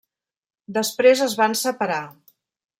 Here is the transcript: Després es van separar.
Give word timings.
Després 0.77 1.23
es 1.27 1.37
van 1.43 1.55
separar. 1.63 2.03